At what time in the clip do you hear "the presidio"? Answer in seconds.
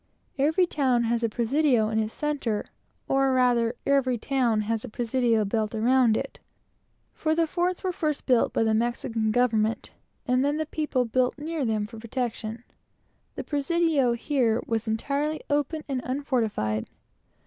13.35-14.13